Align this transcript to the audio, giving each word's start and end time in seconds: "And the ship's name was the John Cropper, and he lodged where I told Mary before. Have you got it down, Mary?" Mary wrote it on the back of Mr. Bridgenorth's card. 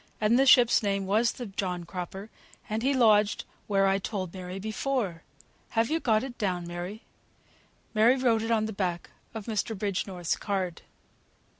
"And 0.19 0.39
the 0.39 0.47
ship's 0.47 0.81
name 0.81 1.05
was 1.05 1.33
the 1.33 1.45
John 1.45 1.83
Cropper, 1.83 2.31
and 2.67 2.81
he 2.81 2.91
lodged 2.91 3.45
where 3.67 3.85
I 3.85 3.99
told 3.99 4.33
Mary 4.33 4.57
before. 4.57 5.21
Have 5.77 5.91
you 5.91 5.99
got 5.99 6.23
it 6.23 6.39
down, 6.39 6.65
Mary?" 6.65 7.03
Mary 7.93 8.15
wrote 8.17 8.41
it 8.41 8.49
on 8.49 8.65
the 8.65 8.73
back 8.73 9.11
of 9.35 9.45
Mr. 9.45 9.77
Bridgenorth's 9.77 10.37
card. 10.37 10.81